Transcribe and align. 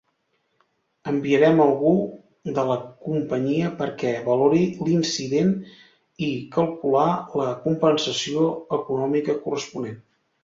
Enviarem 1.09 1.59
algú 1.65 1.91
de 2.55 2.63
la 2.69 2.77
companyia 3.07 3.67
perquè 3.83 4.13
valori 4.29 4.61
l'incident 4.87 5.51
i 6.31 6.33
calcular 6.57 7.07
la 7.41 7.51
compensació 7.67 8.49
econòmica 8.79 9.37
corresponent. 9.45 10.01